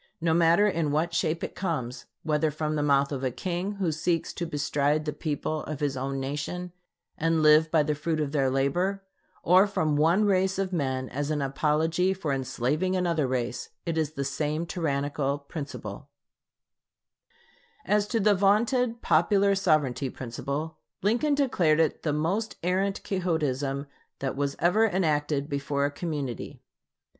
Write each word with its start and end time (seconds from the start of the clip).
No 0.19 0.33
matter 0.33 0.67
in 0.67 0.89
what 0.89 1.13
shape 1.13 1.43
it 1.43 1.53
comes, 1.53 2.07
whether 2.23 2.49
from 2.49 2.73
the 2.75 2.81
mouth 2.81 3.11
of 3.11 3.23
a 3.23 3.29
king 3.29 3.73
who 3.73 3.91
seeks 3.91 4.33
to 4.33 4.47
bestride 4.47 5.05
the 5.05 5.13
people 5.13 5.61
of 5.65 5.79
his 5.79 5.95
own 5.95 6.19
nation 6.19 6.71
and 7.19 7.43
live 7.43 7.69
by 7.69 7.83
the 7.83 7.93
fruit 7.93 8.19
of 8.19 8.31
their 8.31 8.49
labor, 8.49 9.03
or 9.43 9.67
from 9.67 9.95
one 9.95 10.25
race 10.25 10.57
of 10.57 10.73
men 10.73 11.07
as 11.09 11.29
an 11.29 11.39
apology 11.39 12.15
for 12.15 12.33
enslaving 12.33 12.95
another 12.95 13.27
race, 13.27 13.69
it 13.85 13.95
is 13.95 14.13
the 14.13 14.23
same 14.23 14.65
tyrannical 14.65 15.37
principle. 15.37 16.09
Lincoln 17.87 17.95
Douglas 18.03 18.07
Debates, 18.07 18.07
p. 18.07 18.07
56. 18.07 18.07
As 18.07 18.07
to 18.07 18.19
the 18.19 18.33
vaunted 18.39 19.01
popular 19.03 19.53
sovereignty 19.53 20.09
principle, 20.09 20.77
Lincoln 21.03 21.35
declared 21.35 21.79
it 21.79 22.01
"the 22.01 22.11
most 22.11 22.55
arrant 22.63 23.03
Quixotism 23.03 23.85
that 24.17 24.35
was 24.35 24.55
ever 24.57 24.87
enacted 24.87 25.47
before 25.47 25.85
a 25.85 25.91
community.... 25.91 26.63